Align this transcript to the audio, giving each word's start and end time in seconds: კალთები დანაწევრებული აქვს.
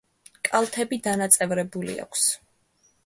კალთები 0.47 0.99
დანაწევრებული 1.07 1.99
აქვს. 2.07 2.25